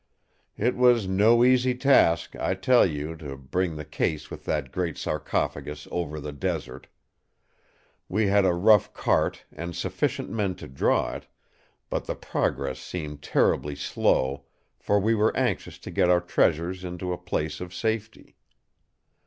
[0.57, 4.97] It was no easy task, I tell you, to bring the case with that great
[4.97, 6.87] sarcophagus over the desert.
[8.09, 11.27] We had a rough cart and sufficient men to draw it;
[11.87, 14.45] but the progress seemed terribly slow,
[14.79, 18.37] for we were anxious to get our treasures into a place of safety.